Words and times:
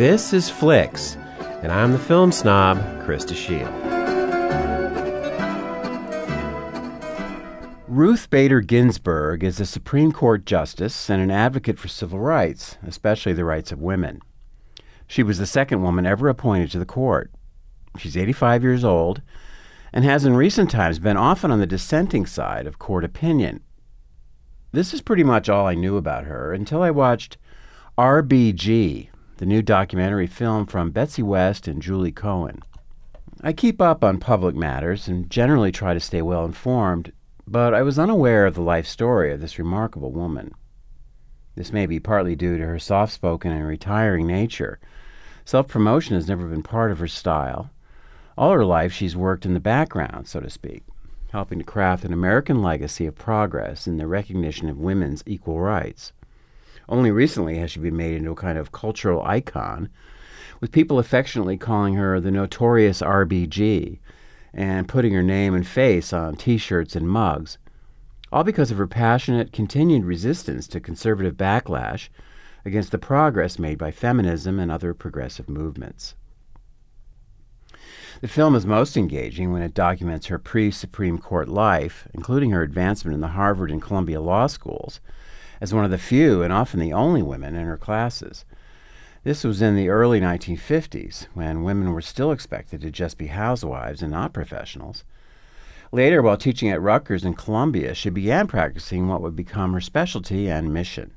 This 0.00 0.32
is 0.32 0.48
Flicks, 0.48 1.16
and 1.62 1.70
I'm 1.70 1.92
the 1.92 1.98
film 1.98 2.32
snob, 2.32 2.78
Krista 3.02 3.36
Shield. 3.36 3.68
Ruth 7.86 8.30
Bader 8.30 8.62
Ginsburg 8.62 9.44
is 9.44 9.60
a 9.60 9.66
Supreme 9.66 10.10
Court 10.10 10.46
justice 10.46 11.10
and 11.10 11.20
an 11.20 11.30
advocate 11.30 11.78
for 11.78 11.88
civil 11.88 12.18
rights, 12.18 12.78
especially 12.86 13.34
the 13.34 13.44
rights 13.44 13.72
of 13.72 13.82
women. 13.82 14.22
She 15.06 15.22
was 15.22 15.36
the 15.36 15.44
second 15.44 15.82
woman 15.82 16.06
ever 16.06 16.30
appointed 16.30 16.70
to 16.70 16.78
the 16.78 16.86
court. 16.86 17.30
She's 17.98 18.16
85 18.16 18.62
years 18.62 18.84
old 18.84 19.20
and 19.92 20.02
has 20.06 20.24
in 20.24 20.34
recent 20.34 20.70
times 20.70 20.98
been 20.98 21.18
often 21.18 21.50
on 21.50 21.60
the 21.60 21.66
dissenting 21.66 22.24
side 22.24 22.66
of 22.66 22.78
court 22.78 23.04
opinion. 23.04 23.60
This 24.72 24.94
is 24.94 25.02
pretty 25.02 25.24
much 25.24 25.50
all 25.50 25.66
I 25.66 25.74
knew 25.74 25.98
about 25.98 26.24
her 26.24 26.54
until 26.54 26.80
I 26.80 26.90
watched 26.90 27.36
RBG, 27.98 29.09
the 29.40 29.46
new 29.46 29.62
documentary 29.62 30.26
film 30.26 30.66
from 30.66 30.90
Betsy 30.90 31.22
West 31.22 31.66
and 31.66 31.80
Julie 31.80 32.12
Cohen. 32.12 32.62
I 33.40 33.54
keep 33.54 33.80
up 33.80 34.04
on 34.04 34.20
public 34.20 34.54
matters 34.54 35.08
and 35.08 35.30
generally 35.30 35.72
try 35.72 35.94
to 35.94 35.98
stay 35.98 36.20
well 36.20 36.44
informed, 36.44 37.10
but 37.46 37.72
I 37.72 37.80
was 37.80 37.98
unaware 37.98 38.44
of 38.44 38.54
the 38.54 38.60
life 38.60 38.86
story 38.86 39.32
of 39.32 39.40
this 39.40 39.58
remarkable 39.58 40.12
woman. 40.12 40.52
This 41.54 41.72
may 41.72 41.86
be 41.86 41.98
partly 41.98 42.36
due 42.36 42.58
to 42.58 42.66
her 42.66 42.78
soft 42.78 43.14
spoken 43.14 43.50
and 43.50 43.66
retiring 43.66 44.26
nature. 44.26 44.78
Self 45.46 45.68
promotion 45.68 46.16
has 46.16 46.28
never 46.28 46.46
been 46.46 46.62
part 46.62 46.92
of 46.92 46.98
her 46.98 47.08
style. 47.08 47.70
All 48.36 48.52
her 48.52 48.66
life, 48.66 48.92
she's 48.92 49.16
worked 49.16 49.46
in 49.46 49.54
the 49.54 49.58
background, 49.58 50.28
so 50.28 50.40
to 50.40 50.50
speak, 50.50 50.82
helping 51.32 51.60
to 51.60 51.64
craft 51.64 52.04
an 52.04 52.12
American 52.12 52.60
legacy 52.60 53.06
of 53.06 53.14
progress 53.14 53.86
in 53.86 53.96
the 53.96 54.06
recognition 54.06 54.68
of 54.68 54.76
women's 54.76 55.22
equal 55.24 55.60
rights. 55.60 56.12
Only 56.90 57.12
recently 57.12 57.58
has 57.58 57.70
she 57.70 57.78
been 57.78 57.96
made 57.96 58.16
into 58.16 58.32
a 58.32 58.36
kind 58.36 58.58
of 58.58 58.72
cultural 58.72 59.22
icon, 59.22 59.90
with 60.60 60.72
people 60.72 60.98
affectionately 60.98 61.56
calling 61.56 61.94
her 61.94 62.18
the 62.18 62.32
notorious 62.32 63.00
RBG, 63.00 64.00
and 64.52 64.88
putting 64.88 65.12
her 65.12 65.22
name 65.22 65.54
and 65.54 65.64
face 65.64 66.12
on 66.12 66.34
t 66.34 66.58
shirts 66.58 66.96
and 66.96 67.08
mugs, 67.08 67.58
all 68.32 68.42
because 68.42 68.72
of 68.72 68.78
her 68.78 68.88
passionate, 68.88 69.52
continued 69.52 70.04
resistance 70.04 70.66
to 70.66 70.80
conservative 70.80 71.36
backlash 71.36 72.08
against 72.64 72.90
the 72.90 72.98
progress 72.98 73.56
made 73.56 73.78
by 73.78 73.92
feminism 73.92 74.58
and 74.58 74.72
other 74.72 74.92
progressive 74.92 75.48
movements. 75.48 76.16
The 78.20 78.26
film 78.28 78.56
is 78.56 78.66
most 78.66 78.96
engaging 78.96 79.52
when 79.52 79.62
it 79.62 79.74
documents 79.74 80.26
her 80.26 80.40
pre 80.40 80.72
Supreme 80.72 81.18
Court 81.18 81.48
life, 81.48 82.08
including 82.12 82.50
her 82.50 82.62
advancement 82.62 83.14
in 83.14 83.20
the 83.20 83.28
Harvard 83.28 83.70
and 83.70 83.80
Columbia 83.80 84.20
law 84.20 84.48
schools, 84.48 85.00
as 85.60 85.74
one 85.74 85.84
of 85.84 85.90
the 85.90 85.98
few 85.98 86.42
and 86.42 86.52
often 86.52 86.80
the 86.80 86.92
only 86.92 87.22
women 87.22 87.54
in 87.54 87.66
her 87.66 87.76
classes. 87.76 88.44
This 89.22 89.44
was 89.44 89.60
in 89.60 89.76
the 89.76 89.90
early 89.90 90.20
1950s, 90.20 91.26
when 91.34 91.62
women 91.62 91.92
were 91.92 92.00
still 92.00 92.32
expected 92.32 92.80
to 92.80 92.90
just 92.90 93.18
be 93.18 93.26
housewives 93.26 94.00
and 94.00 94.10
not 94.10 94.32
professionals. 94.32 95.04
Later, 95.92 96.22
while 96.22 96.36
teaching 96.36 96.70
at 96.70 96.80
Rutgers 96.80 97.24
and 97.24 97.36
Columbia, 97.36 97.94
she 97.94 98.10
began 98.10 98.46
practicing 98.46 99.08
what 99.08 99.20
would 99.20 99.36
become 99.36 99.72
her 99.72 99.80
specialty 99.80 100.48
and 100.48 100.72
mission 100.72 101.12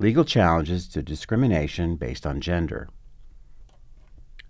legal 0.00 0.24
challenges 0.24 0.86
to 0.86 1.02
discrimination 1.02 1.96
based 1.96 2.24
on 2.24 2.40
gender. 2.40 2.88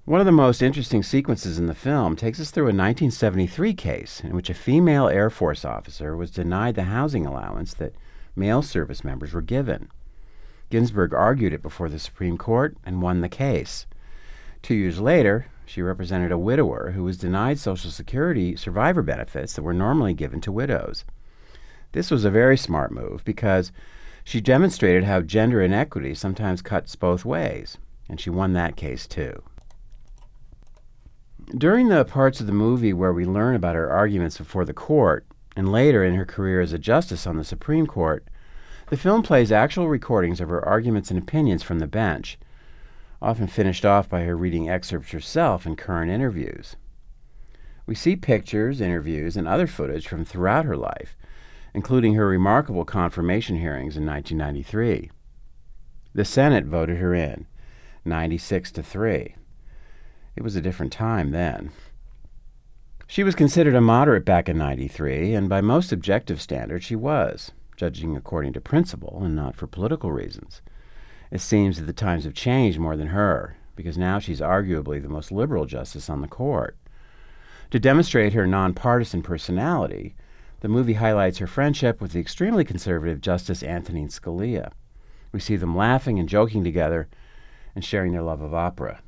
One 0.05 0.20
of 0.20 0.27
the 0.27 0.33
most 0.33 0.62
interesting 0.62 1.03
sequences 1.03 1.59
in 1.59 1.66
the 1.66 1.75
film 1.75 2.16
takes 2.16 2.41
us 2.41 2.50
through 2.50 2.64
a 2.64 2.77
1973 2.77 3.75
case 3.75 4.20
in 4.20 4.34
which 4.34 4.50
a 4.50 4.55
female 4.55 5.09
Air 5.09 5.31
Force 5.31 5.64
officer 5.64 6.16
was 6.16 6.31
denied 6.31 6.75
the 6.75 6.84
housing 6.84 7.27
allowance 7.27 7.75
that 7.75 7.94
male 8.39 8.62
service 8.62 9.05
members 9.05 9.34
were 9.34 9.42
given. 9.42 9.91
Ginsburg 10.70 11.12
argued 11.12 11.53
it 11.53 11.62
before 11.62 11.89
the 11.89 11.98
Supreme 11.98 12.39
Court 12.39 12.77
and 12.84 13.03
won 13.03 13.20
the 13.20 13.28
case. 13.28 13.86
Two 14.62 14.75
years 14.75 15.00
later, 15.00 15.47
she 15.65 15.82
represented 15.82 16.32
a 16.32 16.38
widower 16.38 16.93
who 16.93 17.04
was 17.04 17.19
denied 17.19 17.59
Social 17.59 17.91
Security 17.91 18.56
survivor 18.56 19.03
benefits 19.03 19.54
that 19.54 19.62
were 19.62 19.75
normally 19.75 20.15
given 20.15 20.41
to 20.43 20.53
widows. 20.53 21.04
This 21.93 22.10
was 22.10 22.25
a 22.25 22.31
very 22.31 22.56
smart 22.56 22.93
move 22.93 23.25
because 23.25 23.72
she 24.25 24.41
demonstrated 24.41 25.05
how 25.05 25.22
gender 25.22 25.62
inequity 25.62 26.15
sometimes 26.15 26.60
cuts 26.60 26.97
both 26.97 27.25
ways, 27.25 27.78
and 28.09 28.20
she 28.20 28.31
won 28.31 28.53
that 28.53 28.76
case 28.76 29.06
too. 29.06 29.43
During 31.56 31.88
the 31.88 32.05
parts 32.05 32.41
of 32.41 32.47
the 32.47 32.53
movie 32.53 32.93
where 32.93 33.12
we 33.12 33.25
learn 33.25 33.55
about 33.55 33.75
her 33.75 33.91
arguments 33.91 34.37
before 34.37 34.66
the 34.66 34.75
court, 34.75 35.25
and 35.58 35.72
later 35.72 36.04
in 36.04 36.14
her 36.14 36.24
career 36.24 36.60
as 36.60 36.72
a 36.72 36.78
justice 36.78 37.26
on 37.26 37.36
the 37.36 37.42
Supreme 37.42 37.84
Court, 37.84 38.24
the 38.91 38.96
film 38.96 39.24
plays 39.24 39.50
actual 39.50 39.88
recordings 39.88 40.41
of 40.41 40.48
her 40.50 40.64
arguments 40.64 41.10
and 41.10 41.19
opinions 41.19 41.64
from 41.64 41.80
the 41.80 41.88
bench, 41.88 42.38
often 43.20 43.48
finished 43.48 43.84
off 43.84 44.08
by 44.08 44.22
her 44.22 44.36
reading 44.36 44.70
excerpts 44.70 45.10
herself 45.10 45.66
in 45.66 45.74
current 45.74 46.12
interviews. 46.12 46.76
We 47.86 47.96
see 47.96 48.14
pictures, 48.14 48.80
interviews, 48.80 49.36
and 49.36 49.48
other 49.48 49.66
footage 49.66 50.06
from 50.06 50.24
throughout 50.24 50.64
her 50.64 50.76
life, 50.76 51.16
including 51.75 52.14
her 52.14 52.28
remarkable 52.28 52.84
confirmation 52.84 53.56
hearings 53.56 53.96
in 53.96 54.06
1993. 54.06 55.10
The 56.14 56.25
Senate 56.25 56.66
voted 56.66 56.98
her 56.98 57.16
in, 57.16 57.48
96 58.04 58.70
to 58.70 58.82
3. 58.84 59.34
It 60.36 60.42
was 60.44 60.54
a 60.54 60.62
different 60.62 60.92
time 60.92 61.32
then. 61.32 61.72
She 63.10 63.24
was 63.24 63.34
considered 63.34 63.74
a 63.74 63.80
moderate 63.80 64.26
back 64.26 64.50
in 64.50 64.58
93, 64.58 65.32
and 65.32 65.48
by 65.48 65.62
most 65.62 65.92
objective 65.92 66.42
standards, 66.42 66.84
she 66.84 66.94
was 66.94 67.52
judging 67.74 68.14
according 68.14 68.52
to 68.52 68.60
principle 68.60 69.22
and 69.22 69.34
not 69.34 69.56
for 69.56 69.66
political 69.66 70.12
reasons. 70.12 70.60
It 71.30 71.41
seems 71.41 71.78
that 71.78 71.86
the 71.86 71.94
times 71.94 72.24
have 72.24 72.34
changed 72.34 72.78
more 72.78 72.98
than 72.98 73.08
her, 73.08 73.56
because 73.76 73.96
now 73.96 74.19
she's 74.19 74.42
arguably 74.42 75.00
the 75.00 75.08
most 75.08 75.32
liberal 75.32 75.64
justice 75.64 76.10
on 76.10 76.20
the 76.20 76.28
court. 76.28 76.76
To 77.70 77.78
demonstrate 77.78 78.34
her 78.34 78.46
nonpartisan 78.46 79.22
personality, 79.22 80.14
the 80.60 80.69
movie 80.69 80.94
highlights 80.94 81.38
her 81.38 81.46
friendship 81.46 82.02
with 82.02 82.12
the 82.12 82.20
extremely 82.20 82.62
conservative 82.62 83.22
Justice 83.22 83.62
Antonin 83.62 84.08
Scalia. 84.08 84.70
We 85.32 85.40
see 85.40 85.56
them 85.56 85.75
laughing 85.75 86.19
and 86.19 86.28
joking 86.28 86.62
together 86.62 87.08
and 87.75 87.82
sharing 87.82 88.12
their 88.12 88.20
love 88.20 88.42
of 88.42 88.52
opera. 88.52 89.00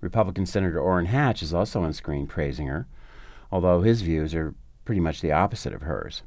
Republican 0.00 0.46
Senator 0.46 0.78
Orrin 0.78 1.06
Hatch 1.06 1.42
is 1.42 1.52
also 1.52 1.82
on 1.82 1.92
screen 1.92 2.28
praising 2.28 2.68
her, 2.68 2.86
although 3.50 3.82
his 3.82 4.02
views 4.02 4.34
are 4.34 4.54
pretty 4.84 5.00
much 5.00 5.20
the 5.20 5.32
opposite 5.32 5.72
of 5.72 5.82
hers. 5.82 6.22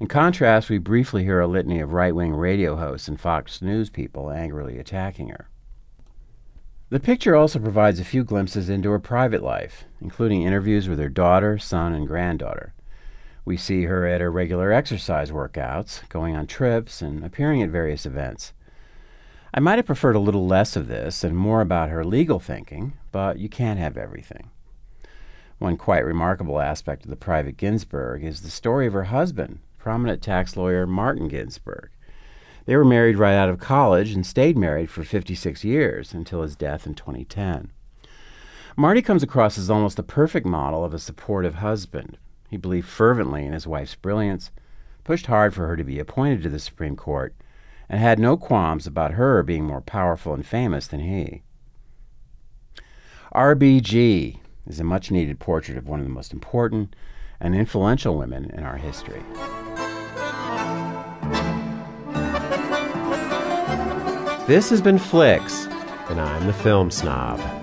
In 0.00 0.08
contrast, 0.08 0.68
we 0.68 0.78
briefly 0.78 1.22
hear 1.22 1.40
a 1.40 1.46
litany 1.46 1.80
of 1.80 1.92
right 1.92 2.14
wing 2.14 2.34
radio 2.34 2.76
hosts 2.76 3.08
and 3.08 3.20
Fox 3.20 3.62
News 3.62 3.88
people 3.88 4.30
angrily 4.30 4.78
attacking 4.78 5.28
her. 5.28 5.48
The 6.90 7.00
picture 7.00 7.34
also 7.34 7.58
provides 7.58 8.00
a 8.00 8.04
few 8.04 8.24
glimpses 8.24 8.68
into 8.68 8.90
her 8.90 8.98
private 8.98 9.42
life, 9.42 9.84
including 10.00 10.42
interviews 10.42 10.88
with 10.88 10.98
her 10.98 11.08
daughter, 11.08 11.56
son, 11.56 11.94
and 11.94 12.06
granddaughter. 12.06 12.74
We 13.44 13.56
see 13.56 13.84
her 13.84 14.06
at 14.06 14.20
her 14.20 14.30
regular 14.30 14.72
exercise 14.72 15.30
workouts, 15.30 16.08
going 16.08 16.36
on 16.36 16.46
trips, 16.46 17.00
and 17.00 17.24
appearing 17.24 17.62
at 17.62 17.70
various 17.70 18.04
events. 18.04 18.52
I 19.54 19.60
might 19.60 19.78
have 19.78 19.86
preferred 19.86 20.16
a 20.16 20.20
little 20.20 20.46
less 20.46 20.76
of 20.76 20.88
this 20.88 21.24
and 21.24 21.36
more 21.36 21.60
about 21.60 21.90
her 21.90 22.04
legal 22.04 22.40
thinking, 22.40 22.92
but 23.10 23.38
you 23.38 23.48
can't 23.48 23.78
have 23.78 23.96
everything. 23.96 24.50
One 25.62 25.76
quite 25.76 26.04
remarkable 26.04 26.60
aspect 26.60 27.04
of 27.04 27.10
the 27.10 27.14
private 27.14 27.56
Ginsburg 27.56 28.24
is 28.24 28.40
the 28.40 28.50
story 28.50 28.88
of 28.88 28.94
her 28.94 29.04
husband, 29.04 29.60
prominent 29.78 30.20
tax 30.20 30.56
lawyer 30.56 30.88
Martin 30.88 31.28
Ginsburg. 31.28 31.90
They 32.66 32.74
were 32.74 32.84
married 32.84 33.16
right 33.16 33.36
out 33.36 33.48
of 33.48 33.60
college 33.60 34.10
and 34.10 34.26
stayed 34.26 34.58
married 34.58 34.90
for 34.90 35.04
56 35.04 35.62
years 35.62 36.12
until 36.12 36.42
his 36.42 36.56
death 36.56 36.84
in 36.84 36.94
2010. 36.94 37.70
Marty 38.76 39.02
comes 39.02 39.22
across 39.22 39.56
as 39.56 39.70
almost 39.70 40.00
a 40.00 40.02
perfect 40.02 40.48
model 40.48 40.84
of 40.84 40.92
a 40.92 40.98
supportive 40.98 41.54
husband. 41.54 42.18
He 42.50 42.56
believed 42.56 42.88
fervently 42.88 43.46
in 43.46 43.52
his 43.52 43.64
wife's 43.64 43.94
brilliance, 43.94 44.50
pushed 45.04 45.26
hard 45.26 45.54
for 45.54 45.68
her 45.68 45.76
to 45.76 45.84
be 45.84 46.00
appointed 46.00 46.42
to 46.42 46.48
the 46.48 46.58
Supreme 46.58 46.96
Court, 46.96 47.36
and 47.88 48.00
had 48.00 48.18
no 48.18 48.36
qualms 48.36 48.88
about 48.88 49.12
her 49.12 49.44
being 49.44 49.64
more 49.64 49.80
powerful 49.80 50.34
and 50.34 50.44
famous 50.44 50.88
than 50.88 50.98
he. 50.98 51.44
RBG 53.32 54.40
is 54.66 54.80
a 54.80 54.84
much 54.84 55.10
needed 55.10 55.38
portrait 55.38 55.78
of 55.78 55.88
one 55.88 56.00
of 56.00 56.06
the 56.06 56.12
most 56.12 56.32
important 56.32 56.94
and 57.40 57.54
influential 57.54 58.16
women 58.16 58.50
in 58.50 58.64
our 58.64 58.76
history. 58.76 59.22
This 64.46 64.70
has 64.70 64.80
been 64.80 64.98
Flicks, 64.98 65.66
and 66.08 66.20
I'm 66.20 66.46
the 66.46 66.52
film 66.52 66.90
snob. 66.90 67.61